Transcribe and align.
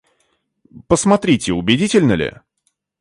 Посмотрите, 0.87 1.51
убедительно 1.53 2.13
ли? 2.15 2.33